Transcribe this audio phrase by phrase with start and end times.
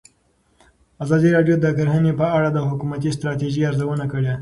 [1.03, 4.33] ازادي راډیو د کرهنه په اړه د حکومتي ستراتیژۍ ارزونه کړې.